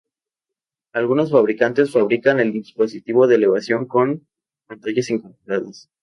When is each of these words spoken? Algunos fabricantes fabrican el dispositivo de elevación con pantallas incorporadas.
Algunos 0.93 1.29
fabricantes 1.29 1.91
fabrican 1.91 2.39
el 2.39 2.51
dispositivo 2.51 3.27
de 3.27 3.35
elevación 3.35 3.85
con 3.85 4.25
pantallas 4.65 5.11
incorporadas. 5.11 5.91